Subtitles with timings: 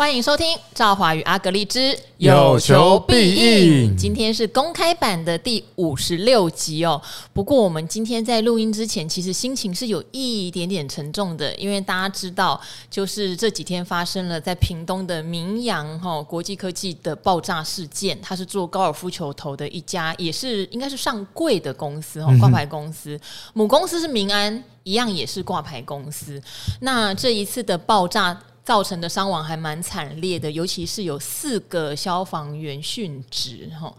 [0.00, 3.94] 欢迎收听《赵华与阿格丽之有求必应》。
[3.94, 6.98] 今天是公开版的第五十六集哦。
[7.34, 12.58] 不过我们今天在录音之前，其实心情是有一点点沉重的，因为大家知道，
[12.90, 18.18] 就是这几天发生了在屏东的明扬哈国际科技的爆炸事件。
[18.22, 23.20] 它是做高尔夫球头的一家，也是应该是上柜的公司哦，挂牌公司，嗯、
[23.52, 26.42] 母公司是民安，一样也是挂牌公司。
[26.80, 28.40] 那这一次的爆炸。
[28.62, 33.92] 造成的伤亡还蛮惨烈的，尤其是有四个消防员殉职哈，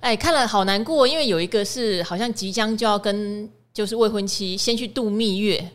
[0.00, 5.68] 哎，看了好难过，因为有一个是好像即将就要跟就是未婚妻先去度蜜月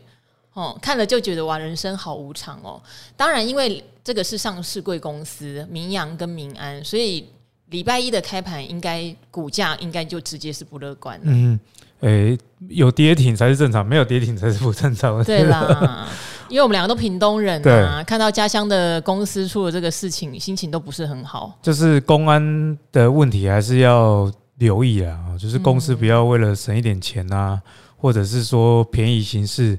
[0.54, 2.82] 哦，看了就觉得哇，人生好无常哦。
[3.16, 7.28] 当然，因为这个是上市贵公司明阳跟民安，所以
[7.66, 11.24] 礼拜一的开盘应该股价应该就直接是不乐观了。
[11.26, 11.60] 嗯，
[12.00, 12.38] 哎，
[12.68, 15.22] 有跌停才是正常，没有跌停才是不正常的。
[15.24, 16.08] 对啦。
[16.50, 21.56] 因为我们两个都屏东人啊，看到家乡的公司出了这个事情，心情都不是很好。
[21.62, 27.62] 就是公安的问题还是要留意啊，就是公司不要为了省一点钱啊，
[27.96, 29.78] 或者是说便宜行事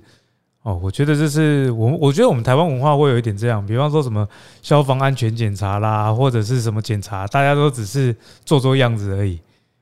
[0.63, 0.79] 哦。
[0.81, 4.25] 我觉得这是我，我觉得我们台湾文化会有一点这样，比方说什么
[4.61, 9.37] 消防安全检查啦，或者是什么检查，大家都只是做做样子而已。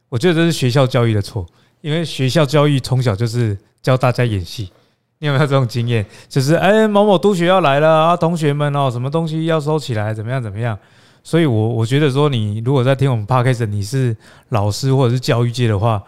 [0.10, 1.46] 我觉得这是学校教育的错，
[1.82, 4.72] 因为学校教育从小就是教大家演戏。
[5.20, 6.06] 你有没有这种经验？
[6.30, 10.78] 就是哎、某某督学要来了啊，同学们哦，什么东西要收起来，怎么样怎么样？
[11.22, 14.16] 所以我，我觉得说，你如果在听我们 Podcast，你是
[14.50, 16.02] 老师或者是教育界的话，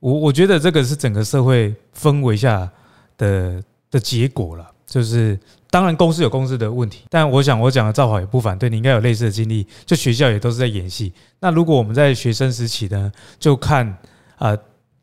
[0.00, 2.70] 我我觉得这个是整个社会氛围下
[3.16, 4.66] 的的结果了。
[4.86, 5.38] 就是
[5.70, 9.66] 当然，公司有公司的问题，但我想我讲的赵华也不反对，你应该有类似的经历。
[9.86, 11.12] 就学校也都是在演戏。
[11.40, 13.96] 那如果我们在学生时期呢，就看
[14.36, 14.56] 啊、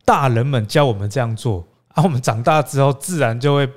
[0.06, 1.66] 大人们教我们这样做。
[1.96, 3.68] 啊，我们长大之后，自然就会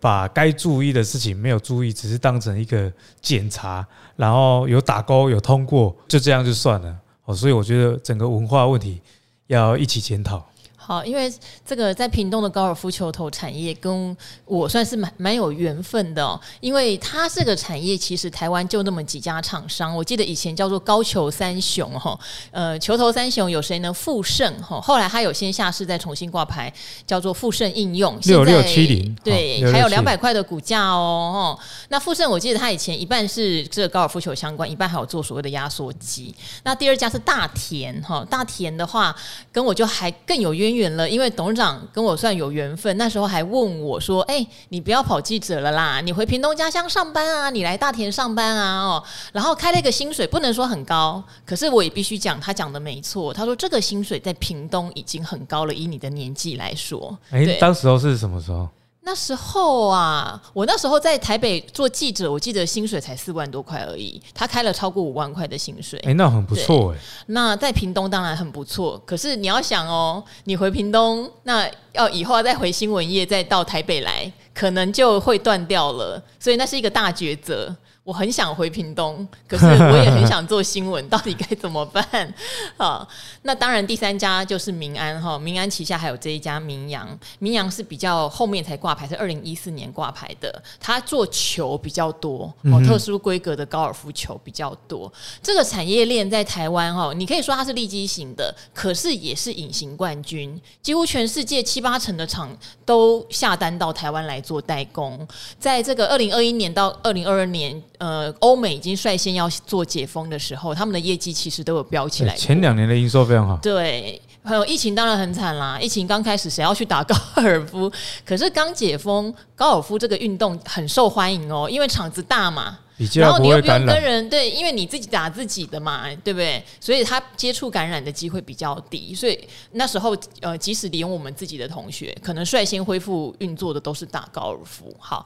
[0.00, 6.94] 把该注意的事情没有注意，只是当成一个检查，然后有打勾有通过，就这样就算了。
[7.24, 9.00] 哦，所以我觉得整个文化问题
[9.46, 10.44] 要一起检讨。
[10.84, 11.32] 好，因为
[11.64, 22.18] 这个在屏东的高尔夫球头产业跟我算是蛮蛮有缘分的哦，因为它这个产业其实台湾就那么几家厂商，我记得以前叫做高球三雄哈，
[22.50, 23.92] 呃，球头三雄有谁呢？
[23.92, 26.72] 富盛哈，后来他有先下市再重新挂牌，
[27.06, 31.56] 叫做富盛应用，六六七零，对，还有两百块的股价哦，
[31.90, 36.34] 那富盛我记得他以前一半是这个高尔夫球相关，一半还有做所谓的压缩机。
[36.64, 39.14] 那第二家是大田哈，大田的话
[39.52, 49.02] 跟我就还更有渊因为董事长跟我算有缘分，那时候还问我说：“哎，你不要跑记者了啦，你回屏东家乡上班啊，你来大田上班啊。”哦，
[49.32, 53.32] 然后开了一个薪水，不能说很高，可是我也必须讲，他讲的没错。
[53.32, 57.16] 他说这个薪水在屏东已经很高了，以你的年纪来说。
[57.30, 58.68] 哎，当时候是什么时候？
[59.04, 64.20] 那时候啊，我那时候在台北做记者，我记得薪水才四万多块而已。
[64.32, 66.98] 他开了超过五万块的薪水，哎，那很不错哎。
[67.26, 76.22] 那在屏东当然很不错，可是你要想哦，你回屏东，那要以后再回新闻业，再到台北来，可能就会断掉了。
[76.38, 77.74] 所以那是一个大抉择。
[78.04, 82.02] 我很想回屏东，可是我也很想做新闻， 到底该怎么办？
[82.76, 83.06] 好，
[83.42, 95.10] 那当然第三家就是民安哈，民安旗下还有这一家民扬，民扬是比较后面才挂牌，是二零一四年挂牌的，它做球比较多，哦，特殊规格的高尔夫球比较多。
[95.40, 102.50] 这个产业链在台湾哈，你可以说它是利基型的，可是也是隐形冠军，几乎全世界七八成的厂
[102.84, 105.24] 都下单到台湾来做代工。
[105.60, 107.80] 在这个二零二一年到二零二二年。
[108.02, 112.34] 呃，欧美已经率先要做解封的时候，他们的业绩其实都有飙起来。
[112.34, 113.56] 前两年的营收非常好。
[113.62, 115.78] 对，还有疫情当然很惨啦。
[115.80, 117.88] 疫情刚开始，谁要去打高尔夫？
[118.26, 122.76] 可是刚解封，高尔夫这个运动很受欢迎哦，因为场子大嘛，
[123.14, 126.60] 然后你又不用跟人对，因为你自己打自己的嘛，对不对？
[126.80, 129.14] 所以他接触感染的机会比较低。
[129.14, 129.38] 所以
[129.74, 134.92] 那时候，呃，即使连我们自己的同学，可能率先恢复运作的都是打高尔夫。
[134.98, 135.24] 好。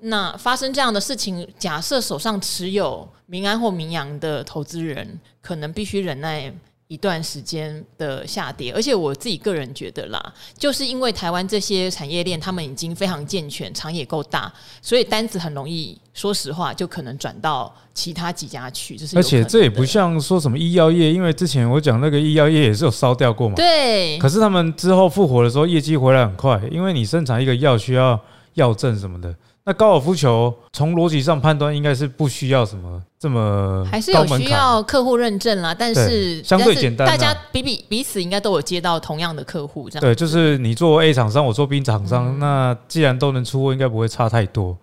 [0.00, 6.52] 那发生这样的事情，假设手上持有民安或民扬的投资人，可能必须忍耐
[6.86, 8.72] 一段时间的下跌。
[8.72, 14.50] 而且我自己个人觉得啦，就是因为台湾这些产业链他们已经非常健全，厂也够大，
[14.80, 18.96] 所以单子很容易，说实话就可能转到其他几家去。
[18.96, 23.56] 就是而且这也不像说什么医药业，因为之前我讲那个医药业也是有烧掉过嘛。
[23.56, 24.16] 对。
[24.18, 28.18] 可是他们之后复活的时候，业绩回来很快，因为你生产一个药需要
[28.54, 29.34] 药证什么的。
[29.68, 44.74] 那高尔夫球从逻辑上判断应该是不需要什么这么还是有需要客户认证啦，但是相对简单，大家比比彼此应该都有接到同样的客户，这样对，就是你做 A 厂商，我做 B 厂商，那既然都能出货，应该不会差太多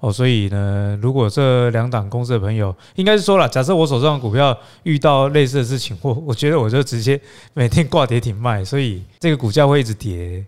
[0.00, 7.20] 哦，所以呢，如果这两档公司的朋友，应该是说了，假设我手上的股票遇到类似的事情，我我觉得我就直接
[7.54, 10.44] 每天挂跌停卖，所以这个股价会一直跌。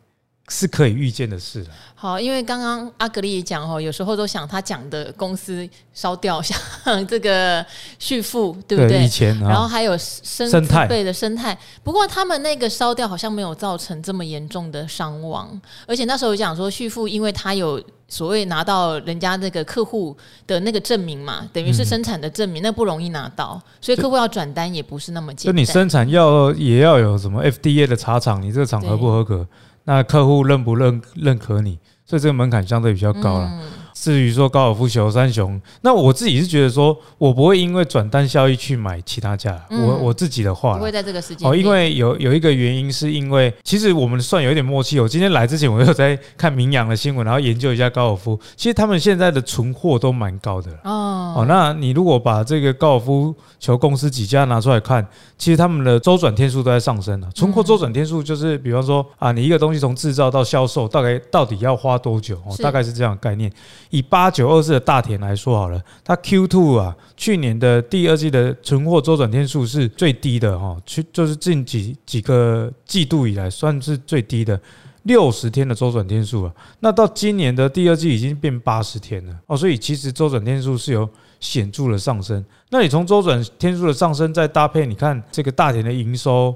[0.49, 1.65] 是可以预见的事。
[1.95, 6.59] 好，因为刚刚阿格力也讲哦，有时候都想他讲的公司烧掉，像
[7.07, 7.65] 这个
[7.99, 8.99] 旭富， 对不对？
[8.99, 20.15] 对以前，然后还有生生态的生态，不过他们那个烧掉好像没有造成这么严重的伤亡，而且那时候讲说旭富，因为他有所谓拿到人家那个客户
[20.47, 25.57] 的那个证明嘛，等于是生产的证明，嗯、那不容易拿到，所以客户要转单也不是那么简单。
[25.57, 29.47] 就你生产要也要有什么 FDA 的茶厂，你这个厂合不合格？
[29.85, 33.61] 那客户认不认认可你，所以这个门槛相对比较高了。
[33.95, 39.59] 至于说高尔夫球三雄，那我自己是觉得说，我不会因为转单效益去买其他家。
[39.71, 44.99] 嗯、我我自己的话，不会在这个时间哦，因为有有一个原因，是因为其实我们算有一点默契。
[44.99, 48.39] 我今天来之前，我有在看明阳的新闻，然后研究一下高尔夫。
[48.57, 51.35] 其实他们现在的存货都蛮高的哦。
[51.37, 55.07] 哦，那你如果把这个高尔夫球公司几家拿出来看，
[55.39, 57.31] 其实他们的周转天数都在上升了。
[57.33, 62.37] 存货周转天数就是，比方说啊，你一个东西从制造到销售，大概到底要花多久？
[62.45, 63.51] 哦，大概是这样的概念。
[63.91, 74.61] 以八九二四的大田来说好了，它 Q2 啊，去年的第二季的存货周转天数是最低的哈，去就是近几几个季度以来算是最低的
[75.05, 76.53] 六十天的周转天数啊。
[76.81, 81.09] 那到今年的第二季已经变八十天了哦，所以其实周转天数是有
[81.39, 82.45] 显著的上升。
[82.71, 86.55] 那你从周转天数的上升再搭配，你看这个大田的营收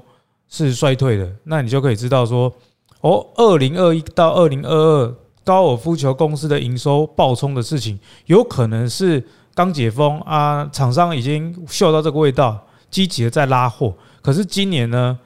[0.49, 2.53] 是衰退的，那你就可以知道说，
[3.01, 5.15] 哦，二零二一到二零二二。
[5.49, 9.25] 高尔夫球公司的营收暴冲的事情，有可能是
[9.55, 12.55] 刚解封啊，厂商已经嗅到这个味道，
[12.91, 13.91] 积极的在拉货。
[14.21, 15.17] 可是今年呢，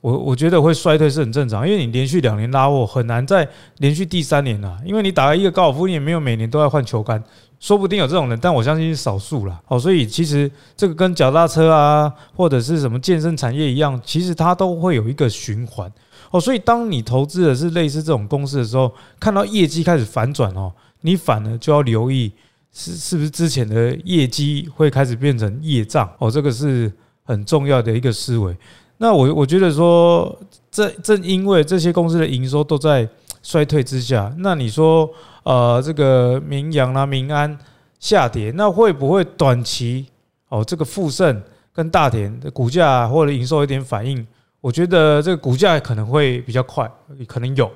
[0.00, 3.48] 我我觉得会衰退是很正常，因为你连续两年拉货，很难再
[3.78, 4.76] 连续第三年了。
[4.84, 7.22] 因为你打了一个高尔夫，你也没有每年都要换球杆，
[7.60, 9.60] 说不定有这种人，但我相信是少数了。
[9.66, 15.88] 好，所以其实这个跟脚踏车啊，或者是什么健身产业一样，其实它都会有一个循环。
[16.34, 20.72] 哦，所以当你投资的是类似这种公司的时候，看到业绩开始反转哦，
[21.02, 22.32] 你反而就要留意
[22.72, 26.92] 是是不是之前的业绩会开始变成业障哦，这个是
[27.22, 28.56] 很重要的一个思维。
[28.96, 30.36] 那我我觉得说，
[30.72, 33.08] 这正因为这些公司的营收都在
[33.40, 35.08] 衰退之下，那你说
[35.44, 37.56] 呃，这个明阳啦、民安
[38.00, 40.08] 下跌，那会不会短期
[40.48, 41.40] 哦，这个富盛
[41.72, 44.26] 跟大田的股价或者营收有点反应？
[44.64, 46.90] 我觉得这个股价可能会比较快，
[47.26, 47.70] 可能有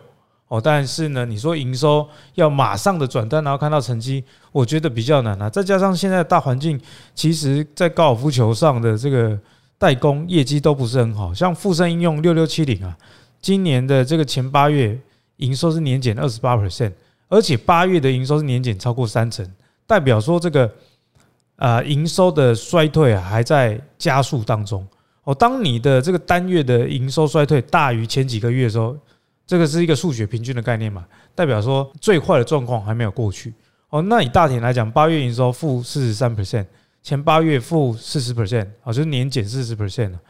[0.48, 5.50] 哦，但是呢，你说营收要马上的转单，然后看到成绩，我觉得比较难啊。
[5.50, 6.80] 再加上现在大环境，
[7.14, 9.38] 其实在高尔夫球上的这个
[9.76, 12.96] 代工业绩都不是很好，像富盛应用六六七零啊，
[13.38, 14.98] 今年的这个前八月
[15.36, 16.94] 营收是年减二十八 percent，
[17.28, 19.46] 而且八月的营收是年减超过三成，
[19.86, 20.72] 代表说这个
[21.56, 24.88] 啊营收的衰退啊还在加速当中。
[25.28, 28.96] 哦，当你的这个单月的营收衰退大于前几个月的时候，
[29.46, 31.04] 这个是一个数学平均的概念嘛，
[31.34, 33.52] 代表说最坏的状况还没有过去。
[33.90, 36.64] 哦，那以大田来讲，八月营收负四十三 percent，
[37.02, 40.20] 前八月负四十 percent，啊，就是年减四十 percent 了。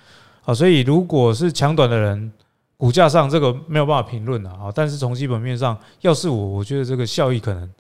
[0.43, 2.33] 好，所以如果是强短的人，
[2.77, 4.73] 股价上这个没有办法评论了啊。
[4.75, 7.71] 但是从基本面上，要是我，我觉得这个效益可能，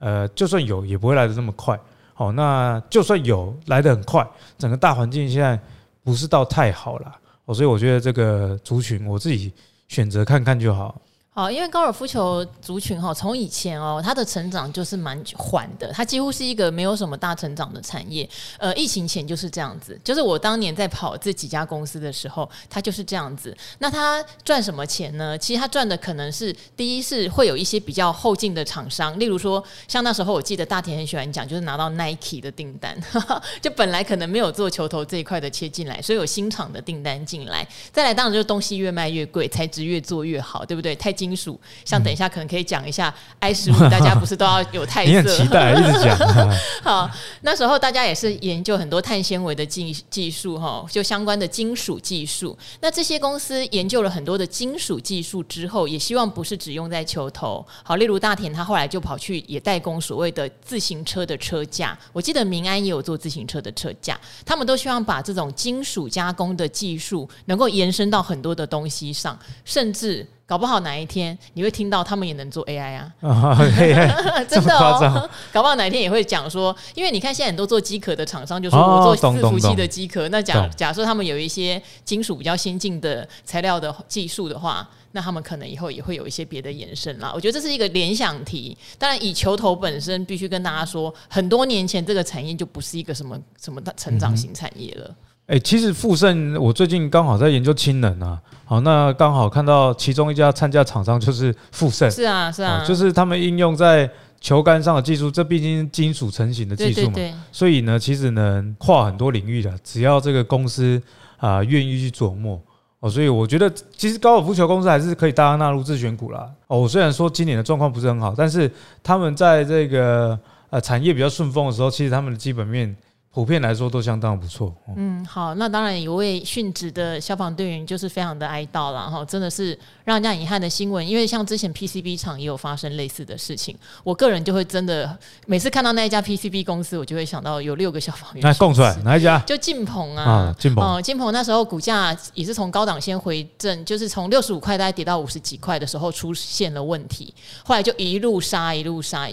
[0.00, 1.78] 呃，就算有也不会来得这么快。
[2.14, 5.56] 好，那就算有来得很快，整个大环境现在。
[6.04, 9.52] 不是到太好了，哦，所以我觉得这个族群我自己
[9.88, 11.00] 选择看看就好。
[11.36, 18.28] 好，因为高尔夫球族群哈，从以前哦，它的成长就是蛮缓的，它几乎是一个没有什么大成长的产业。
[18.56, 23.52] 呃，疫情前就是这样子，就是我当年在跑这几家公司的时候，它就是这样子。
[23.80, 25.36] 那它赚什么钱呢？
[25.36, 32.96] 其实它赚的可能是第一是会有一些比较后进的厂商，例如说像那时候我记得大田很喜欢讲，就是拿到 Nike 的订单，
[33.60, 37.66] 就本来可能没有做球头这一块的切进来，所以有新厂的订单进来。
[37.90, 40.94] 再来当然就是东西越卖越贵，材质越做越好，对不对？
[40.94, 45.36] 太金属，像等一下可能可以讲一下 I 十五， 大家不是都要有钛色？
[45.36, 46.18] 期待，一直讲。
[46.84, 52.56] 好，那时候大家也是研究很多碳纤维的技技术哈，就相关的金属技术。
[52.82, 57.66] 那这些公司研究了很多的金属技术之后，也希望不是只用在球头。
[57.82, 61.98] 好，例如大田他后来就跑去也代工所谓的自行车的车架。
[62.12, 70.26] 我记得明安也有做自行车的车架，他们都希望把这种金属加工的技术能够延伸到很多的东西上，甚至。
[70.46, 87.32] 搞不好哪一天你会听到他们也能做 AI 啊， AI 真的哦，搞不好哪一天也会讲说，因为你看现在很多做机壳的厂商就说我做伺服器的机壳，那假假设他们有一些金属比较先进的材料的技术的话，那他们可能以后也会有一些别的延伸啦。
[87.34, 95.14] 我觉得这是一个联想题，当然以球头本身必须跟大家说，很多年前这个产业就不是一个什么什么成长型产业了。
[95.46, 104.10] 哎、欸，其实富盛，我最近刚好在研究氢能啊，好，那刚好看到其中一家参加厂商就是富盛，是啊，是啊，就是他们应用在
[104.40, 107.18] 球杆上的技术，这毕竟是金属成型的技术嘛，
[107.52, 110.98] 所以呢，其实能跨很多领域的，只要这个公司
[111.36, 112.58] 啊愿意去琢磨
[113.00, 116.50] 哦，所以我觉得其实高尔夫球公司还是可以大家纳入自选股啦。
[116.68, 118.70] 哦，我虽然说今年的状况不是很好，但是
[119.02, 120.38] 他们在这个
[120.70, 122.96] 呃产业比较顺风的时候，其实他们的基本面。
[123.34, 124.72] 普遍来说都相当不错。
[124.94, 131.04] 嗯，好，那当然有位殉职的消防队员就是非常的哀悼了哈，真的是让人家遗憾的新闻。
[131.04, 138.40] 因为像之前 PCB 厂也有发生类似的事情，我个人就会真的每次看到那一家 PCB 公司，我就会想到有六个消防员。
[138.40, 139.40] 那供出来哪一家？
[139.40, 149.28] 就晋鹏啊，晋鹏哦，晋鹏那时候股价也是从高档先回正，就是从六十五块大概跌到五十几块的时候出现了问题，后来就一路杀一路杀。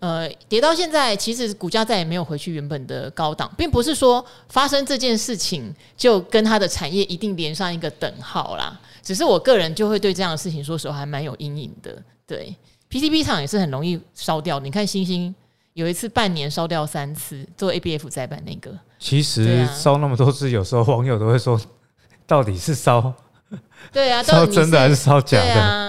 [0.00, 8.78] 呃，跌到现在，其实股价再也没有回去原本的高档，并不是说发生这件事情就跟它的产业一定连上一个等号啦。
[9.02, 12.00] 只是我个人就会对这样的事情，说实话还蛮有阴影的。
[12.26, 12.54] 对
[12.90, 14.60] ，PCB 厂也是很容易烧掉。
[14.60, 15.34] 你看星星
[15.72, 18.70] 有一次半年烧掉三次，做 ABF 再办那个。
[18.98, 21.60] 其实烧那么多次，有时候网友都会说，
[22.26, 23.12] 到底是烧？
[23.90, 25.87] 对啊， 烧真的还是烧假的？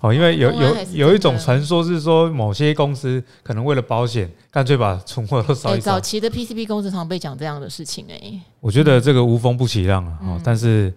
[0.00, 5.92] 哦，因为有有有一种传说是说，某些公司可能为了保险，干脆把存货都烧一烧。
[5.92, 8.40] 早期的 PCB 公司常被讲这样的事情哎。
[8.60, 10.92] 我觉得这个无风不起浪啊，哦，但是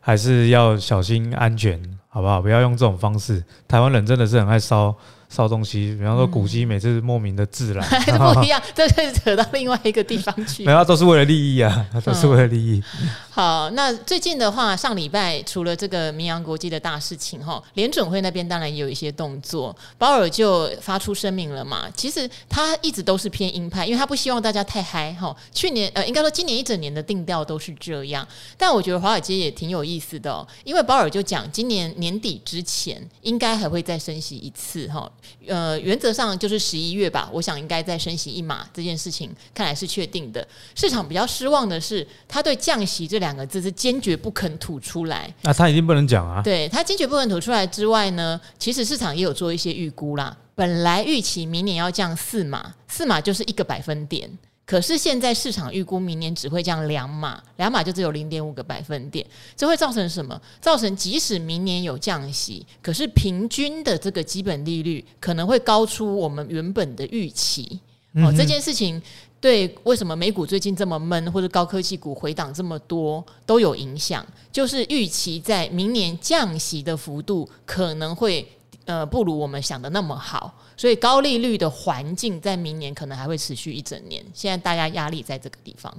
[0.00, 2.42] 还是要小心安全，好不好？
[2.42, 3.42] 不要用这种方式。
[3.68, 4.94] 台湾人真的是很爱烧。
[5.30, 10.64] 烧东西，比方说古迹，每次莫名的自燃， 还是不一样， 这是扯到另外一个地方去。
[10.64, 12.82] 没有，都是为了利益啊，都是为了利益。
[13.30, 21.86] 好，那最近的话，上礼拜除了这个明扬国际的大事情哈，联准会那边当然也有一些动作，鲍尔就发出声明了嘛。
[21.94, 25.34] 其实他一直都是偏鹰派，因为他不希望大家太嗨哈。
[25.54, 28.26] 去年呃，应该说今年一整年的定调都是这样。
[28.58, 35.08] 但我觉得华尔街也挺有意思的哦，因为鲍尔就讲，今年年底之前应该还会再升息一次哈。
[35.46, 40.46] 呃，原则上就是十一月吧，我想应该再升息一码，这件事情看来是确定的。
[40.74, 45.32] 市场比较失望的是，他对降息这两个字是坚决不肯吐出来。
[45.42, 46.42] 那他一定不能讲啊。
[46.42, 50.36] 对，他坚决不肯吐出来之外呢，其实市场也有做一些预估啦。
[50.54, 54.30] 本来预期明年要降四码，四码就是一个百分点。
[54.70, 60.40] 可是现在市场预估明年只会降两码，两码就只有零点五个百分点，这会造成什么？
[60.60, 67.80] 造成即使明年有降息，可是平均的这个基本利率可能会高出我们原本的预期。
[68.14, 69.02] 哦，这件事情
[69.40, 78.46] 对为什么美股最近这么闷，或者高科技股回档这么多都有影响，就是预期在明年降息的幅度可能会。
[78.86, 84.24] 呃，不如我们想的那么好，所以高利率的环境在明年可能还会持续一整年。
[84.34, 85.92] 现在大家压力在这个地方。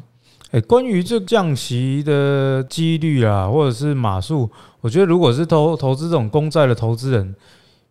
[0.52, 4.50] 哎，关于这降息的几率啊，或者是码数，
[4.82, 7.34] 我觉得如果是投投资这种公债的投资人，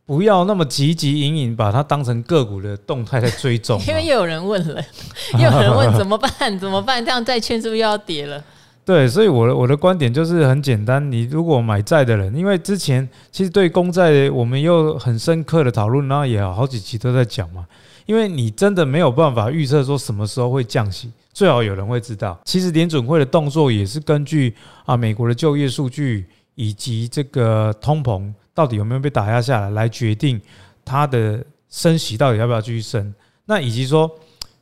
[0.05, 3.81] 不要那么汲汲营营，把它当成个股的动态在追踪。
[3.89, 4.83] 因为又有人问了，
[5.39, 6.59] 又有人问怎么办？
[6.59, 7.03] 怎么办？
[7.03, 8.45] 这样债券是不是又要跌了？
[8.83, 17.65] 对，所以我的我的观点就是很简单，你如果买债的人，因为之前其实对公债我们又很深刻的讨论，然后也好几期都在讲嘛，
[18.07, 22.37] 因为你真的没有办法预测说什么时候会降息，最好有人会知道。
[22.45, 24.53] 其实联准会的动作也是根据
[24.85, 30.41] 啊美国的就业数据以及这个通膨到底有没有被打压下来，来决定
[30.85, 34.11] 它的升息到底要不要继续升，那以及说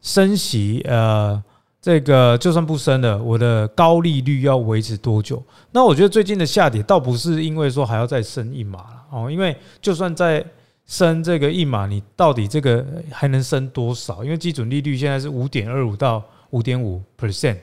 [0.02, 1.42] 升息呃。
[1.80, 5.40] 这个就算不升了，我的高利率要维持多久？
[5.70, 10.44] 那我觉得最近的下跌倒不是因为说还要再升一码了哦，因为就算再
[10.86, 14.24] 升这个一码，你到底这个还能升多少？
[14.24, 16.20] 因为基准利率现在是五点二五到
[16.50, 17.58] 五点五 percent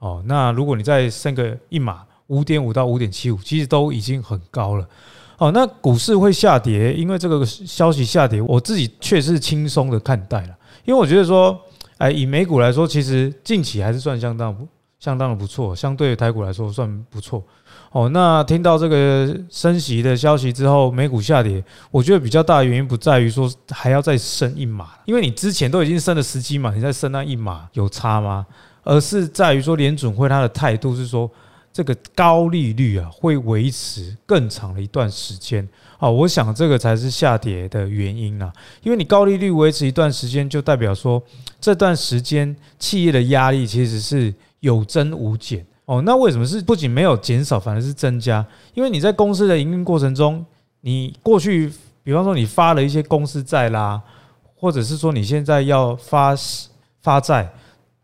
[0.00, 4.88] 哦，那如果你再升个一码，五点五到五点七五，其实都已经很高了
[5.38, 5.52] 哦。
[5.52, 11.56] 那股市会下跌，因为这个消息下跌，我自己却是轻松的看待了，因为我觉得说。
[12.00, 14.66] 哎，以美股来说，其实近期还是算相当不
[14.98, 17.44] 相当的不错，相对于台股来说算不错。
[17.92, 28.46] 哦，那听到这个升息的消息之后，美股下跌，我觉得比较大的原因不在于说还要再升一码，因为你之前都已经升了十几码，你再升那一码有差吗？
[28.82, 31.30] 而是在于说联准会他的态度是说
[31.72, 35.66] 这个高利率啊会维持更长的一段时间。
[35.98, 41.22] 好，我想这个才是下跌的原因啊，因为你高利率维持一段时间，就代表说
[41.60, 46.00] 这段时间企业的压力其实是有增无减哦。
[46.02, 48.44] 那为什么是不仅没有减少，反而是增加？
[48.74, 50.44] 因为你在公司的营运过程中，
[50.80, 51.70] 你过去
[52.02, 54.00] 比方说你发了一些公司债啦，
[54.56, 56.34] 或者是说你现在要发
[57.02, 57.52] 发债，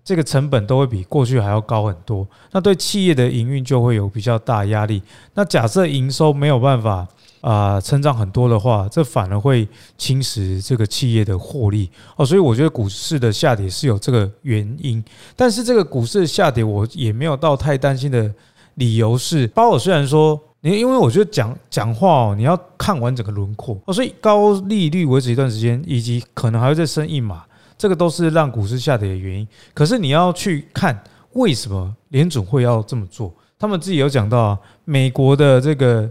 [0.07, 2.27] 这个成本都会比过去还要高很多。
[2.53, 5.03] 那对企业的营运就会有比较大压力。
[5.35, 7.07] 那假设营收没有办法。
[7.43, 12.27] 啊，成长很多的话，这反而会侵蚀这个企业的获利哦。
[12.27, 15.05] 所以我觉得股市的下跌是有这个原因，
[15.37, 18.29] 但是这个股市的下跌我也没有到太担心的
[18.75, 27.45] 理由是，包尔虽然说你，因为我觉得讲讲话哦，你要看完整个轮廓哦，所以高利率维持一段时间，以及可能还会再升一码，
[27.79, 29.47] 这个都是让股市下跌的原因。
[29.75, 31.03] 可是你要去看
[31.33, 36.11] 为什么联准会要这么做，他们自己有讲到啊，美国的这个。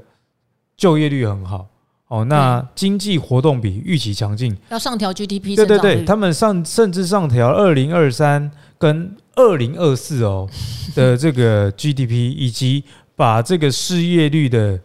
[0.78, 1.66] 就业率很好。
[2.10, 5.56] 哦，那经济活动比预期强劲，要上调 GDP。
[5.56, 10.46] 对对对，他们上甚至上调二零二三跟二零二四哦
[10.94, 12.84] 的 这个 GDP，以及
[13.16, 14.78] 把这个失业率的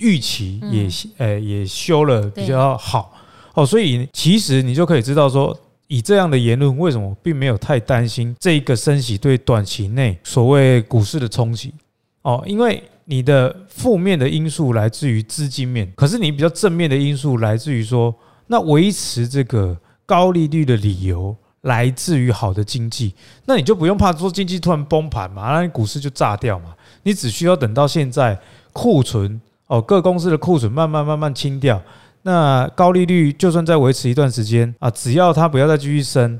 [0.00, 3.14] 预期也呃也修了比较好。
[3.54, 5.58] 哦，所以其实你就可以知道说，
[5.90, 11.74] 以这样的言论，为什么并没有太担心这一个升息对短期内所谓股市的冲击
[12.22, 12.82] 哦，因为。
[13.06, 18.14] 你的负面的因素来自于资金面，可是你比较正面的因素来自于说，
[18.46, 23.12] 那维持这个高利率的理由来自于好的经济，
[23.46, 28.38] 那你就不用怕说经济突然崩盘嘛，那你股市就炸掉嘛，你只需要等到现在
[28.72, 31.82] 库存哦，各公司的库存慢慢慢慢清掉，
[32.22, 36.38] 那高利率就算再维持一段时间啊，只要它不要再继续升。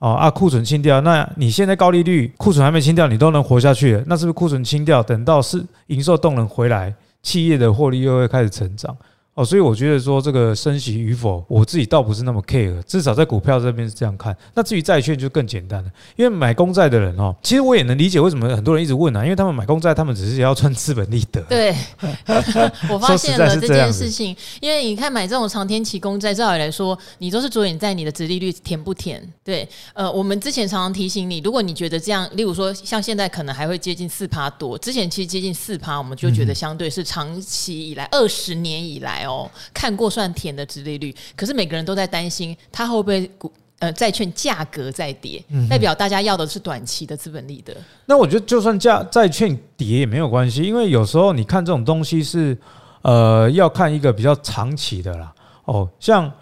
[0.00, 8.96] 哦啊，库存清掉，那你现在高利率，库存还没清掉，你都能活下去，那是不是库存清掉，等到是营收动能回来，企业的获利又会开始成长？
[9.38, 14.36] 哦，所以我觉得说这个升息与否，我自己倒不是那么 care，至少在股票这边是这样看。
[14.52, 21.40] 那至于债券就更简单了，因为买公债的人哦，其实我也能理解为什么很多人一直问啊，因为他们买公债，他们只是要赚资本利得。
[21.42, 21.72] 对，
[22.90, 29.22] 我发现了这件事情，因为你看买这种长天期公债，照理来说，你都是着眼在你的殖利率甜不甜。
[29.44, 47.76] 对，呃，我们之前常常提醒你，如果你觉得这样，例如说像现在可能还会接近四趴多，之前其实接近四趴，我们就觉得相对是长期以来二十年以来哦，看过算甜的殖利率，可是每个人都在担心它会不会股呃债券价格在跌，代表大家要的是短期的资本利得。
[48.06, 52.56] 那我觉得就算价债券跌也没有关系，因为有时候你看这种东西是
[53.02, 55.32] 呃要看一个比较长期的啦。
[55.66, 56.32] 哦，像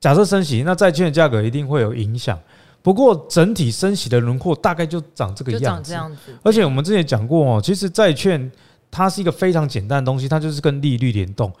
[0.00, 2.38] 假设升息，那债券的价格一定会有影响。
[2.82, 6.36] 不过整体升息的轮廓大概就长这个样子，就长这样子。
[6.42, 8.50] 而且我们之前讲过哦，其实债券
[8.90, 11.52] 它是一个非常简单的东西，它就是跟利率联动。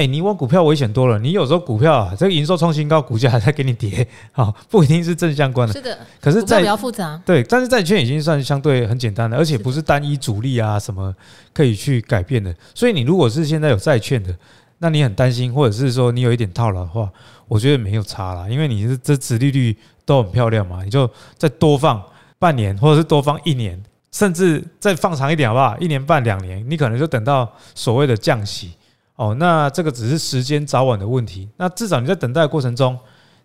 [0.00, 1.18] 哎，你玩股票危险多了。
[1.18, 5.74] 你有时候股票啊，这个营收创新高，股价还在给你跌，好，不一定是正相关的。
[5.74, 7.20] 是的，可是债比较复杂。
[7.26, 11.14] 对，但是债券已经算相对很简单的，而且不是单一主力啊什么
[11.52, 12.54] 可以去改变的。
[12.74, 14.34] 所以你如果是现在有债券的，
[14.78, 17.06] 那你很担心，或者是说你有一点套牢的话，
[17.46, 22.02] 我觉得没有差啦，因为你是这殖利率都很漂亮嘛，你就再多放
[22.38, 23.78] 半年，或者是多放一年，
[24.12, 25.76] 甚至再放长一点好不好？
[25.78, 28.72] 一年半两年，你可能就等到所谓的降息。
[29.20, 31.46] 哦，那这个只是时间早晚的问题。
[31.58, 32.98] 那至少你在等待的过程中。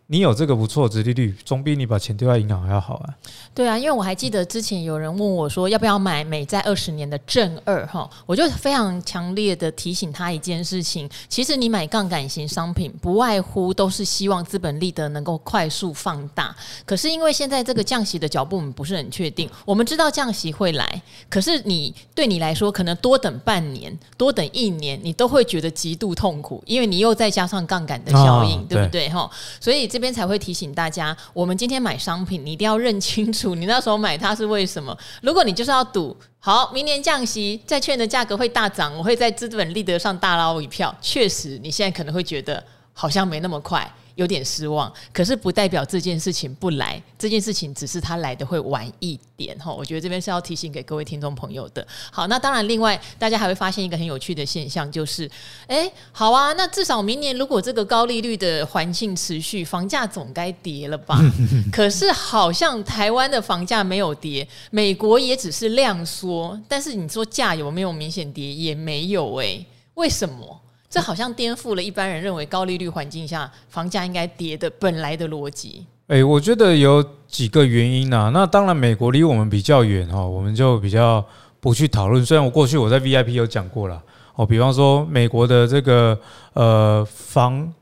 [0.07, 3.09] 你有这个不错的殖利率，总比你把钱丢在银行还要好啊！
[3.55, 16.55] 对啊，因为我还记得之前有人问我说，要不要买美债二十年的正二哈，我就非常强烈的提醒他一件事情：其实你买杠杆型商品，不外乎都是希望资本利得能够快速放大。
[16.85, 29.27] 可是因为现在这个降息的脚步我们不是很确定，我们知道降息会来，可是你对你来说，可能多等半年、多等一年，你都会觉得极度痛苦，因为你又再加上杠杆的效应，哦、对不对哈？
[29.59, 29.89] 所以。
[29.95, 34.93] 这边才会提醒大家，我们今天买商品，你一定要认清楚，你那时候买它是为什么。
[35.21, 40.93] 如果你就是要赌，好，明年降息，债券的价格会大涨，我会在资本利得上大捞一票。
[40.99, 42.61] 确实，你现在可能会觉得
[42.95, 43.87] 好像没那么快。
[44.15, 49.73] 有点失望，可是不代表这件事情不来，这件事情只是它来的会晚一点哈。
[49.73, 51.85] 我觉得这边是要提醒给各位听众朋友的。
[52.13, 55.29] 好，那当然，另外大家还会发现一个很有趣的现象，就是，
[55.67, 61.19] 哎，好啊，那至少明年如果这个高利率的环境持续，房价总该跌了吧？
[61.69, 68.49] 可是好像台湾的房价没有跌，美国也只是量缩，但是你说价有没有明显跌？
[68.49, 70.61] 也没有哎，为什么？
[70.95, 75.85] 这好像颠覆了一般人认为高利率环境下房价应该跌的本来的逻辑。
[76.07, 78.31] 哎，我觉得有几个原因呐。
[78.33, 81.21] 那当然，美国离我们比较远哈，我们就比较
[81.59, 82.25] 不去讨论。
[82.25, 84.01] 虽然我过去我在 VIP 有讲过了
[84.35, 86.17] 哦，比方说美国的这个
[86.53, 87.73] 呃房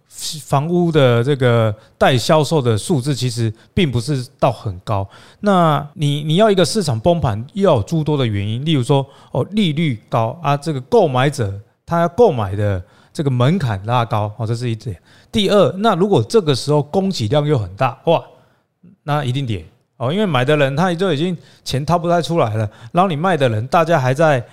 [0.41, 5.07] 房屋的这个待销售的数字，其实并不是到很高。
[5.41, 11.53] 那你你要一个市场崩盘，又要有诸多的原因，例如说哦利率高啊，这个购买者
[11.85, 14.99] 他要购买的这个门槛拉高哦，这是一点。
[15.31, 18.23] 第二，那如果这个时候供给量又很大，哇，
[19.03, 19.63] 那一定跌
[19.97, 24.43] 哦，因为买的人他就已经钱掏不太出来了，然后你卖的人大家还在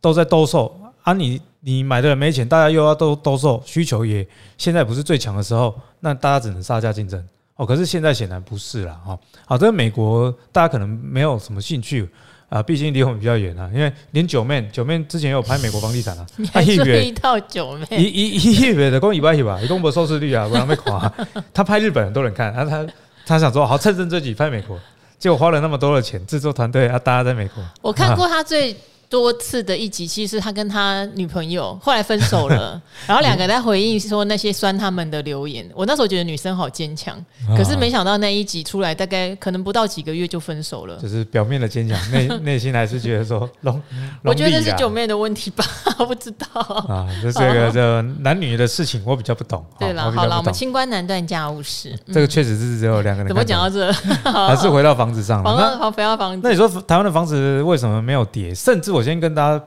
[0.00, 4.26] 都在兜售啊，你你买的人没钱，大家又要都兜售，需求也
[4.58, 7.24] 现在不是最强的时候，那大家只能杀价竞争
[7.56, 7.64] 哦。
[7.64, 9.18] 可是现在显然不是了哈。
[9.46, 12.08] 好，这美国大家可能没有什么兴趣。
[12.52, 21.10] 啊，毕竟离我们比较远啊，因为连九妹九妹之前有拍美国房地产啊， 他一月一套九妹，一一一月的公一百亿吧，一共不收视率啊，不让被垮。
[21.54, 22.86] 他拍日本很多人看，啊他
[23.24, 24.78] 他想说好趁胜追击拍美国，
[25.18, 27.64] 结果花了那么多的钱，制作团队啊，大家在美国。
[27.80, 28.76] 我看过他最。
[29.12, 35.68] 多次的一集，其实他跟他女朋友后来分手了， 然后两个人在回应说那些酸他们的留言。
[35.74, 37.22] 我那时候觉得女生好坚强，
[37.54, 40.96] 可是没想到那一集出来，大概可能不到几个月就分手了。
[40.96, 43.78] 就是表面的坚强，内内心还是觉得说龙。
[44.24, 45.62] 我觉得这是九妹的问题吧，
[46.00, 47.06] 我不知道啊。
[47.20, 49.62] 这这个这男女的事情我比较不懂。
[49.78, 51.94] 对了，好了，我们清官难断家务事。
[52.10, 53.28] 这个确实是只有两个人。
[53.28, 53.92] 怎么讲到这？
[54.32, 55.44] 还是回到房子上了。
[55.44, 56.40] 房子，回到房子。
[56.42, 58.54] 那你说台湾的房子为什么没有跌？
[58.54, 59.01] 甚至我。
[59.02, 59.64] 我先跟大家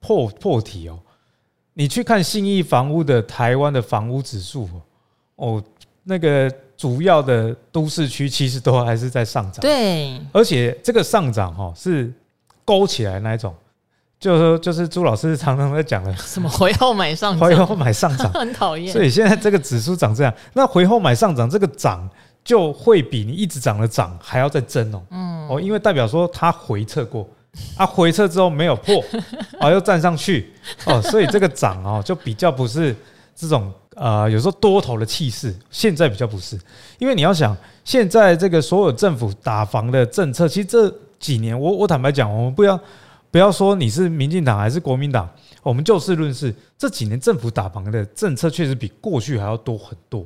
[0.00, 0.98] 破破题哦，
[1.72, 4.68] 你去看信义房屋的台湾的房屋指数
[5.36, 5.64] 哦，
[6.04, 12.12] 那个主要的都市区其实都还是在上涨，对，而且这个上涨哈是
[12.66, 13.54] 勾起来那一种，
[14.20, 18.30] 就是就是朱老师常常在讲的什么回后买上涨，回后买上涨。
[18.38, 22.06] 很讨厌，所以现在这个指数涨这样，那回后买上涨这个涨
[22.44, 25.48] 就会比你一直涨的涨还要再增哦，嗯。
[25.48, 27.26] 哦，因为代表说它回撤过。
[27.76, 29.02] 啊，回撤之后没有破，
[29.58, 30.52] 啊，又站上去，
[30.84, 32.94] 哦，所以这个涨哦，就比较不是
[33.34, 36.58] 这种呃，有时候多头的气势，现在比较不是，
[36.98, 42.78] 因为你要想，现在这个所有政府打房的政策，其实这几年，我我坦白讲，我们不要
[43.30, 45.28] 不要说你是民进党还是国民党，
[45.62, 50.24] 我们就事论事，这几年政府打房的政策确实比过去还要多很多，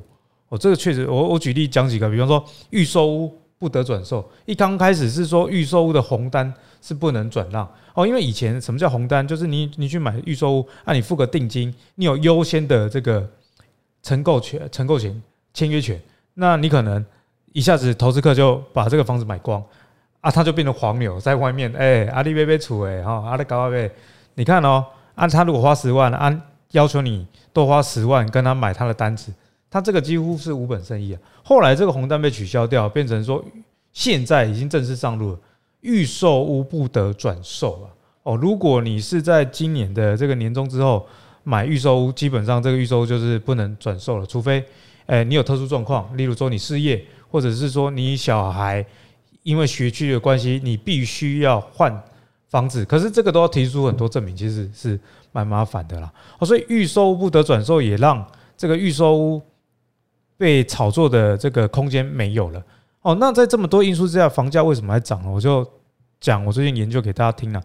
[0.49, 6.51] 哦，这个确实，我我举例讲几个，比方说预售屋不得转售，一刚开始是说预售屋的红单。
[6.83, 9.27] 是不能转让哦，因为以前什么叫红单？
[9.27, 13.23] 就是你你去买预售屋，啊，你付个定金，你有优先的这个
[14.01, 15.21] 承购权、承购权、
[15.53, 16.01] 签约权，
[16.33, 17.05] 那你可能
[17.53, 19.63] 一下子投资客就把这个房子买光，
[20.21, 23.91] 啊，他就变成黄牛在外面，哎，阿里贝贝出哎哈，阿里高阿贝，
[24.33, 29.31] 你看哦，啊，他如果花十万，按要求你多花十万跟他买他的单子，
[29.71, 31.21] 他这个几乎是无本生意啊。
[31.43, 33.43] 后来这个红单被取消掉，变成说
[33.91, 35.39] 现在已经正式上路了。
[35.79, 37.89] 预售屋不得转售啊！
[38.21, 41.03] 哦，如果你是在今年的这个年终之后
[41.43, 44.63] 买预售屋，基本上这个预售屋就是不能转售了，除非，
[45.07, 48.85] 诶你有特殊状况，例如说你失业，或者是说你小孩
[49.41, 51.99] 因为学区的关系，你必须要换
[52.49, 54.99] 房子，可是这个都要提出很多证明，其实是
[55.31, 56.13] 蛮麻烦的啦。
[56.37, 58.23] 哦，所以预售屋不得转售，也让
[58.55, 59.41] 这个预售屋
[60.41, 62.59] 被炒作的这个空间没有了。
[63.03, 65.29] 哦，那在这么多因素之下，房价为什么还涨呢？
[65.29, 65.63] 我就
[66.19, 67.61] 讲我最近研究给大家听了。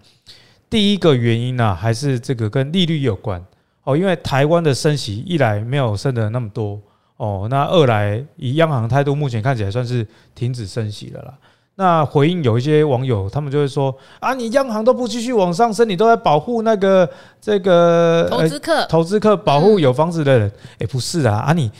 [0.69, 3.43] 第一个原因呢，还是这个跟利率有关。
[3.85, 6.79] 哦，因为台湾的升息一来没有升的那么多，
[7.17, 11.33] 哦，那二来以央行态度，目前看起来算是停止升息了啦。
[11.79, 17.09] 那回应有一些网友，他们就会说啊，你央行都不继续往上升，你都在保护那个
[17.41, 20.51] 这个投资客，投资客保护有房子的人。
[20.79, 21.71] 诶，不是啊，啊你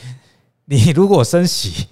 [0.67, 1.87] 你如果升息。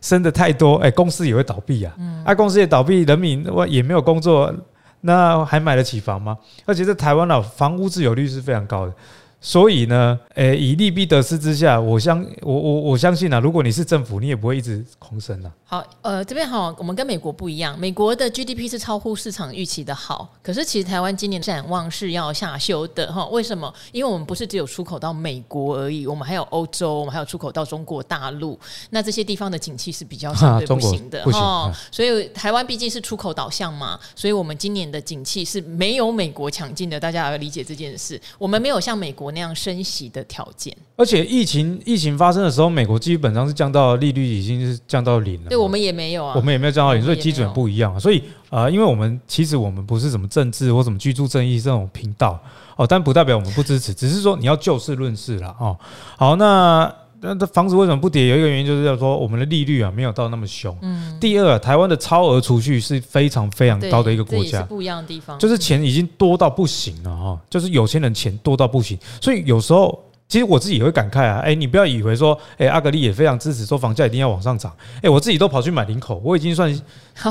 [0.00, 1.92] 升的太多，哎，公司也会倒闭啊！
[2.24, 4.54] 啊，公司也倒闭，人民我也没有工作，
[5.00, 6.38] 那还买得起房吗？
[6.64, 8.92] 而且在台湾啊房屋自有率是非常高的。
[9.40, 15.52] 所以呢，诶，以利弊得失之下，我相我我我相信啊，如果你是政府，你也不会一直空升啊。
[15.64, 23.26] 好，呃，这边好，我们跟美国不一样，美国的 GDP 是超乎市场预期的好，可是其实台湾今年展望是要下修的哈。
[23.26, 23.72] 为什么？
[23.92, 28.58] 因为我们不是只有出口到美国而已，我们还有欧洲，我们还有出口到中国大陆，
[28.90, 31.72] 那这些地方的景气是比较相对不行的哈。
[31.92, 38.20] 所以台湾毕竟是出口导向嘛，所以我们今年的景气是没有美国强劲的，大家要理解这件事。
[38.36, 39.27] 我们没有像美国。
[39.30, 45.48] 那样升息的条件，而且疫情疫情发生的时候，美国基本上是降到利率已经是降到零了。
[45.48, 47.98] 对，我们也没有啊，我们也没有降到零，所以基准不一样。
[47.98, 48.18] 所以
[48.50, 52.38] 啊、呃，因为我们其实我们不是什么政治或什么居住正义这种频道
[52.76, 55.76] 哦，但不代表我们不支持，只是说你要就事论事了哦。
[56.16, 58.28] 好，那那这房子为什么不跌？
[58.28, 60.76] 有一个原因就是要说我们的利率啊没有到那么凶。
[60.82, 61.18] 嗯。
[61.20, 76.72] 第二，台湾的超额储蓄是非常非常高的一个国家，不一样的地方，就是钱已经多到不行了哈，就是有钱人钱多到不行，所以有时候其实我自己也会感慨啊，哎，你不要以为说，哎，阿格力也非常支持说房价一定要往上涨，哎，我自己都跑去买林口，我已经算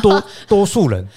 [0.01, 1.07] 多 多数人。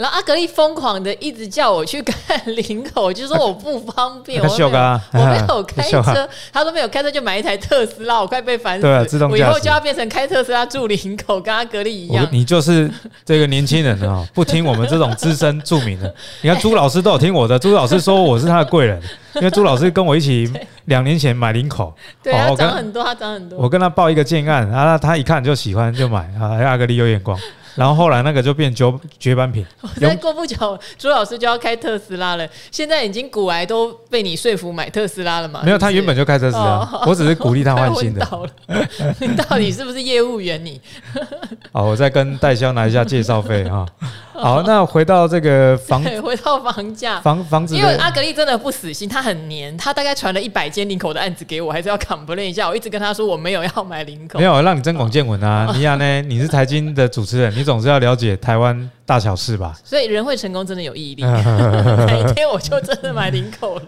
[0.00, 8.82] 然后阿格力疯狂的一直叫我去看林口，就说我不方便， 我没有开车，他说没有开车就买一台特斯拉，我快被烦死。
[8.82, 9.42] 对啊，自动驾驶。
[9.42, 12.26] 我以后就要变成开特斯拉住林口，跟阿格力一样。
[12.32, 12.90] 你就是
[13.26, 16.14] 这个年轻人啊，不听我们这种资深著名的。
[16.40, 18.98] 你看朱老师都有听我的，朱老师说我是他的贵人，
[19.36, 20.50] 因为朱老师跟我一起
[20.86, 23.58] 两年前买林口，对啊，涨很多，他涨很多。
[23.58, 27.38] 我跟他报一个建案，然后他一看就喜欢就买啊，阿格力有眼光。
[27.80, 28.84] 然后后来那个就变绝
[29.18, 29.64] 绝版品。
[29.98, 32.46] 再过不久，朱老师就要开特斯拉了。
[32.70, 35.62] 现在已经古癌都被你说服买特斯拉了嘛？
[35.64, 38.28] 没有，他原本就开特斯拉，我只是鼓励他换新的。
[39.18, 40.62] 你到底是不是业务员？
[40.62, 40.78] 你？
[41.72, 43.86] 好，我再跟代销拿一下介绍费哈。
[44.34, 52.68] 好，那回到这个房，回到房价，房房子，因为阿格力真的不死心，他很黏，他大概传了一百间林口的案子给我，还是要 complain 一下。
[52.68, 55.70] 我一直跟他说我没有要买林口，没有让你增广见闻啊。
[55.74, 56.22] 你呀呢？
[56.22, 59.78] 你是财经的主持人，你总是要了解台湾大小事吧？
[59.84, 63.84] 所以人会成功真的有毅力， 哪一天我就真的买领口了。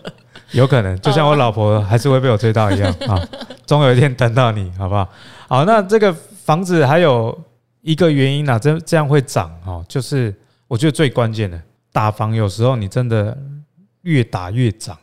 [0.52, 3.20] 有可能，就像我老婆还是会被我追到一样啊，
[3.66, 5.08] 总有一天等到你，好不好？
[5.48, 7.36] 好，那这个房子还有
[7.80, 10.32] 一个原因啊，这这样会涨哦，就是。
[10.68, 11.60] 我觉得最关键的
[11.92, 13.36] 打房，有时候你真的
[14.04, 14.96] 越打越涨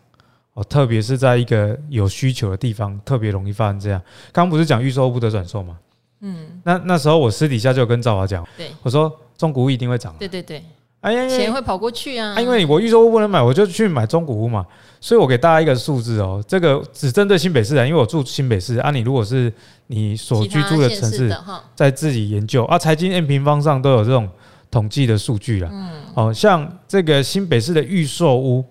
[0.55, 4.01] 哦，特别是在一个有需求的地方，特别容易发生这样。
[4.31, 5.77] 刚刚不是讲预售不得转售吗？
[6.21, 10.63] 嗯，那那时候我私底下就跟赵华讲，对，我说中古屋一定会涨，对对对，
[11.01, 14.65] 哎呀，钱会跑过去啊，因为我预售屋不能买，我就去买中古屋嘛。
[15.01, 18.91] 所以我给大家一个数字哦，这个只针对新北市啊，因为我住新北市啊。
[18.91, 19.51] 你如果是
[19.87, 21.33] 你所居住的城市，
[21.75, 24.29] 在自己研究啊，财经 N 平方上都有这种。
[24.71, 28.63] 统计的数据了，嗯，哦，像这个新北市的预售屋，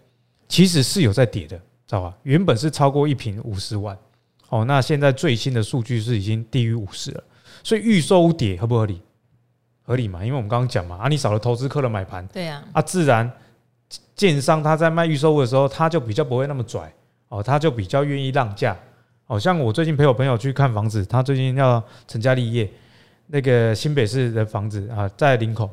[0.48, 2.14] 其实是有在跌的，知道吧？
[2.22, 3.98] 原本是超过一平五十万，
[4.48, 7.24] 哦，那现在最新的数据是已经低于五十了，
[7.62, 9.00] 所以预售屋跌合不合理？
[9.82, 10.24] 合理嘛？
[10.24, 13.30] 因为我们刚刚讲嘛，啊，你少了投资客的买盘，对呀，啊，自然
[14.14, 16.92] 建商他在卖预售屋的时候，他就比较不会那么拽，
[17.28, 18.76] 哦，他就比较愿意让价，
[19.26, 22.70] 哦，像我最近陪我朋友去看房子，他最近要成家立业，
[23.28, 25.70] 那个新北市的房子啊，在林口。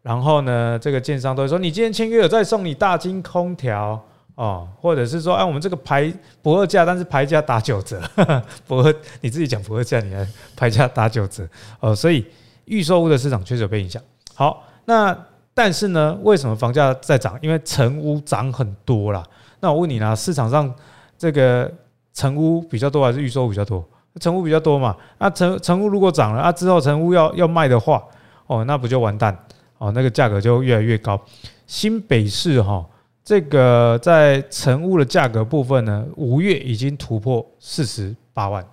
[0.00, 4.02] 然后呢，这个建商都会说，你今天签约了，再送你大金空调
[4.38, 8.00] 哦，或者是说，哎，我们这个牌不二价，但是牌价打九折，
[8.68, 10.24] 不二你自己讲不二价，你还
[10.54, 11.44] 牌价打九折
[11.80, 12.24] 哦，所以
[12.66, 14.00] 预售屋的市场确实有被影响。
[14.34, 15.16] 好，那
[15.52, 17.36] 但是呢，为什么房价在涨？
[17.42, 19.24] 因为成屋涨很多啦。
[19.58, 20.72] 那我问你呢，市场上
[21.18, 21.68] 这个
[22.14, 23.84] 成屋比较多还是预售屋比较多？
[24.20, 24.96] 成屋比较多嘛？
[25.18, 28.00] 那成成屋如果涨了，啊之后成屋要要卖的话，
[28.46, 29.36] 哦，那不就完蛋？
[29.78, 31.20] 哦，那个价格就越来越高。
[31.66, 32.86] 新北市哈，
[33.28, 38.66] 这个在成屋的价格部分呢，五月已经突破四十八万，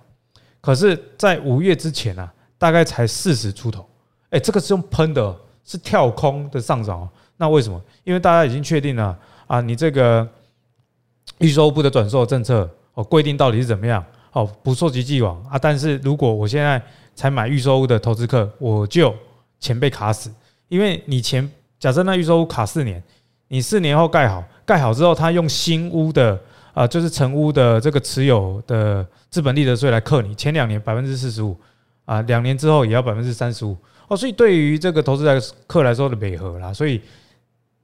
[0.62, 3.86] 可是，在五月之前啊，大概才四十出头。
[4.30, 7.06] 哎，这个是用喷的，是跳空的上涨。
[7.36, 7.78] 那为什么？
[8.02, 9.14] 因为大家已经确定了
[9.46, 10.26] 啊，你这个
[11.36, 14.02] 预售屋的转售政策哦，规定到底是怎么样？
[14.32, 15.58] 哦，不溯及既往啊。
[15.58, 16.82] 但是如果我现在
[17.14, 19.14] 才买预售屋的投资客，我就
[19.60, 20.32] 钱被卡死。
[20.68, 21.46] 因为你钱
[21.78, 23.04] 假设那预售屋卡四年，
[23.48, 26.40] 你四年后盖好，盖好之后，他用新屋的
[26.74, 31.56] 啊，就是成屋的这个持有的资本利得税来克你，前两年百分之四十五
[32.04, 33.76] 啊，两年之后也要百分之三十五。
[34.08, 37.00] 哦，所以对于这个投资来客来说的美和啦，所以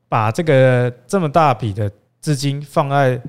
[0.09, 3.21] 把这个这么大笔的资金放在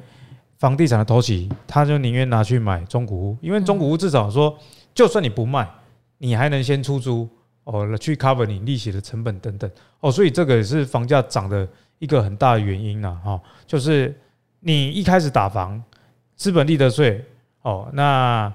[0.58, 4.58] 房地产的头期，他就宁愿拿去买中古屋，因为中古屋至少说，
[4.94, 5.70] 就算你不卖，
[6.18, 7.30] 你还能先出租。
[7.66, 9.72] 哦，去 cover 你利息的成本等等。
[10.02, 11.66] 哦，所以这个也是房价涨的
[12.04, 14.14] 一个很大的原因呐，哈，就是
[14.60, 15.82] 你一开始打房，
[16.36, 17.24] 资本利得税
[17.62, 18.54] 哦，那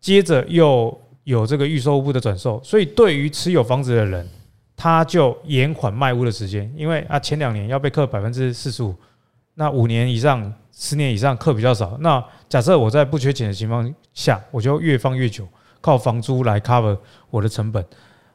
[0.00, 4.28] 接着又有这个预售屋的转售，所以对于持有房子的人，
[4.76, 8.92] 他就延缓卖屋的时间，因为啊前两年要被课百分之四十五，
[9.54, 15.46] 那五年以上、十年以上课比较少，那假设我在不缺钱的情况下，我就越放越久，
[15.80, 16.98] 靠房租来 cover
[17.30, 17.86] 我的成本。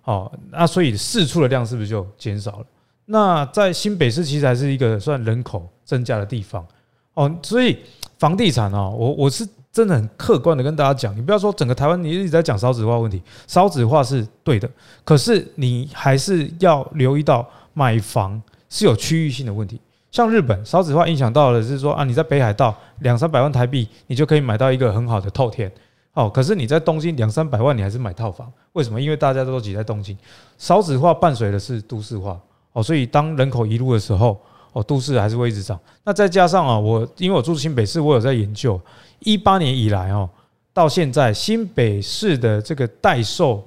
[0.06, 2.66] 哦，那所以释出的量是不是就减少了？
[3.06, 6.66] 那在新北市其实还是一个算人口增加的地方
[7.14, 7.78] 哦，所以
[8.18, 14.70] 房地产哦，我我是真的很客观的跟大家讲，你不要说整个台湾你一直在讲少子化问题，少子化是对的，
[15.04, 19.80] 可是你还是要留意到买房是有区域性的问题。
[20.12, 25.72] 像日本少子化影响到的是说啊，你在北海道两三百万台币，你就可以买到一个很好的透天。
[26.14, 29.02] 哦，可是你在东京两三百万，你还是买套房，为什么？
[29.02, 30.18] 因为大家都挤在东京，
[30.58, 32.40] 少子化伴随的是都市化
[32.76, 34.38] 哦，所以当人口移入的时候，
[34.74, 35.80] 哦，都市还是会一直涨。
[36.04, 38.80] 那再加上啊，我因为我住新北市，我有在研究，
[39.20, 40.30] 一八年以来哦，
[40.74, 43.64] 到现在新北市的这个待售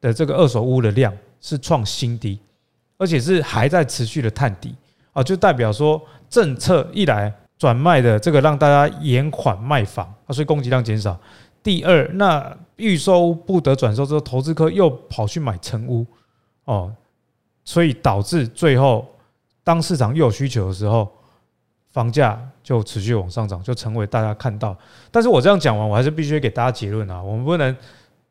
[0.00, 2.38] 的这个二手屋的量是创新低，
[2.96, 4.74] 而且是还在持续的探底
[5.12, 11.14] 啊，就代表说政策一来转卖的这个让大家延缓卖房啊，所以供给量减少。
[11.62, 16.06] 第二，那预售屋不得转售之后，投资客又跑去买成屋，
[16.64, 16.90] 哦，
[17.66, 19.06] 所以导致最后
[19.62, 21.06] 当市场又有需求的时候，
[21.92, 24.74] 房价就持续往上涨，就成为大家看到。
[25.10, 27.76] 但是我这样讲完，我还是必须给大家结论啊，我们不能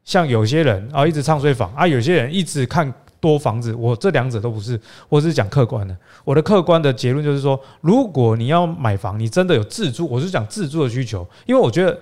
[0.03, 5.95] 像有些人啊一直唱衰房啊，有些人一直看多房子，我这两者都不是，我只是讲客观的。
[6.23, 11.95] 我的客观的结论就是说，如果你要买房，你真的有自住，我是讲自住的需求，因为我觉得。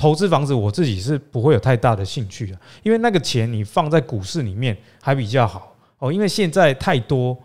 [0.00, 6.12] 投资房子，我自己是不会有太大的兴趣的，因为那个钱你放在股市里面还比较好哦。
[6.12, 7.36] 因为现在太多，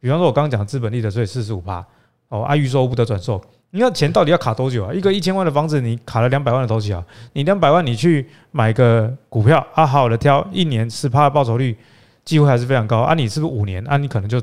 [0.00, 1.84] 比方说我刚刚讲资本利得税四十五趴
[2.28, 4.92] 哦，啊预售不得转售，你要钱到底要卡多久啊？
[4.92, 11.76] 一个一千万的房子，你卡了两百万的头期啊，你两百万你去买个股票啊，好好的挑，一年十趴的报酬率，
[12.24, 13.14] 机会还是非常高啊。
[13.14, 13.96] 你是不是五年啊？
[13.96, 14.40] 你可能就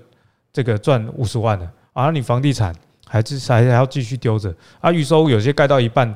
[0.51, 2.11] 这个赚五十万了啊？
[2.11, 4.91] 你房地产还是还还要继续丢着啊？
[4.91, 6.13] 预售有些盖到一半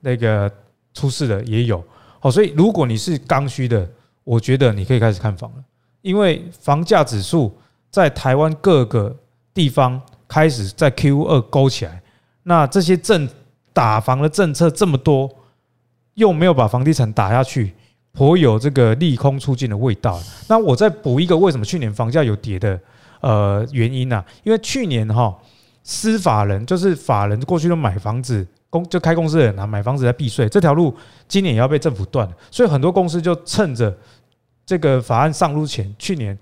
[0.00, 0.50] 那个。
[0.94, 1.84] 出事的也有，
[2.18, 3.88] 好，所以如果你是刚需的，
[4.24, 5.62] 我觉得你可以开始看房了，
[6.02, 7.56] 因为房价指数
[7.90, 9.14] 在台湾各个
[9.52, 12.02] 地方开始在 Q 二勾起来，
[12.44, 13.28] 那这些政
[13.72, 15.28] 打房的政策这么多，
[16.14, 17.74] 又没有把房地产打下去，
[18.12, 20.20] 颇有这个利空出尽的味道。
[20.48, 22.78] 那我再补一个，为什么去年房价有跌的
[23.20, 24.24] 呃原因呢？
[24.44, 25.36] 因为去年哈，
[25.82, 28.46] 司法人就是法人过去都买房子。
[28.70, 30.94] 公就开公司的人啊，买房子在避税这条路，
[31.26, 33.96] 今年也要被政府断，所以很多公司就趁着
[34.68, 36.38] 这个法案上路前，去年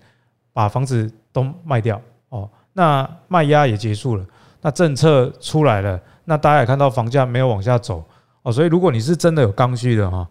[0.53, 2.51] 把房子都卖掉哦。
[2.73, 4.27] 那卖压也结束了，
[4.61, 8.03] 那政策出来了，那大家也看到房价没有往下走
[8.43, 8.51] 哦。
[8.51, 10.27] 所以如果你是真的有刚需的哈，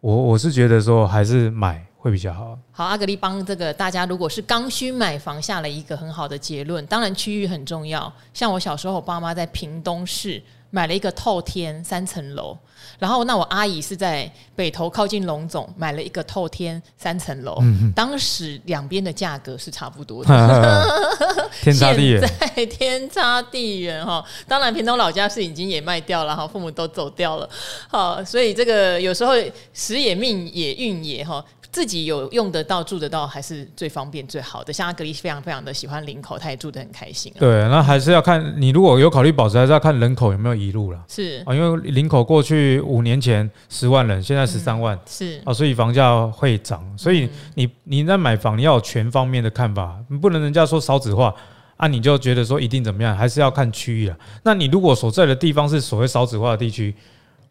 [0.00, 2.56] 我我是觉得说还是买会比较好。
[2.70, 6.86] 好，阿格力帮这个大家，如果是刚需买房下了一个很好的结论。
[6.86, 10.40] 当然区域很重要，像我小时候，我爸妈在屏东市。
[10.70, 12.56] 买了一个透天三层楼，
[12.98, 17.60] 然后那我阿姨是在北投靠近龙总买了一个透天三层楼，
[17.94, 20.86] 当时两边的价格是差不多的，
[21.60, 24.24] 天差地远，在天差地远哈。
[24.46, 27.48] 当然，屏东老家是已经也卖掉了哈，父母都走掉了，
[27.88, 29.32] 好，所以这个有时候
[29.74, 31.44] 时也命也运也哈。
[31.72, 34.72] 自己有用得到、住得到，还是最方便、最好的。
[34.72, 37.32] 像阿格力非常非常的喜欢林口，他也住得很开心。
[37.38, 41.00] 对，那还是要看你如果有考虑保值，还是要看人口有没有移入了。
[41.06, 46.84] 是啊，因为林口过去五年前十万人，现在十三万，是啊，所以房价会涨。
[46.98, 51.32] 所以你你在买房，你要有全方面的看法，你不能人家说少子化
[51.76, 54.16] 啊，你就觉得说一定怎么样，还是要看区域啊。
[54.42, 56.92] 那你如果所在的地方是所谓少子化的地区，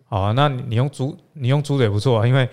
[0.09, 2.49] 好啊，那你用租，你用租的也不错啊，因为。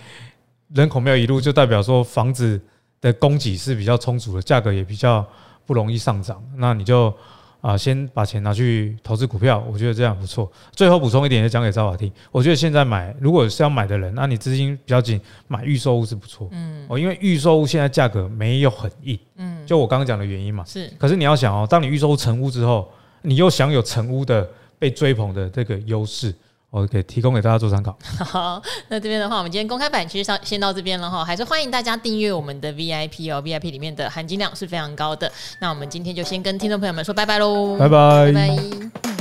[0.75, 2.61] 人口没有移路，就代表说房子
[3.01, 5.27] 的供给是比较充足的，价格也比较
[5.65, 6.43] 不容易上涨。
[6.57, 7.13] 那你就
[7.61, 10.51] 啊，先把钱拿去投资股票，我觉得这样不错。
[10.73, 16.49] 最后补充一点，也讲给赵华听，我觉得现在买，如果是要买的人，那你资金比较紧，买预售屋是不错。
[16.53, 19.19] 嗯，哦，因为预售屋现在价格没有很硬。
[19.37, 20.65] 嗯，就我刚刚讲的原因嘛。
[20.65, 20.89] 是。
[20.99, 22.89] 可是你要想哦，当你预售屋成屋之后，
[23.23, 24.49] 你又享有成屋的
[24.79, 26.33] 被追捧的这个优势。
[26.71, 27.97] 我给提供给大家做参考。
[28.19, 35.31] 好， 那这边的话，我们今天公开版其实上先到这边了哈，还是欢迎大家订阅我们的 VIP 哦，VIP 里面的含金量是非常高的。
[35.61, 38.33] 那我们今天就先跟听众朋友们说拜拜喽，拜拜。
[38.33, 39.16] 拜拜。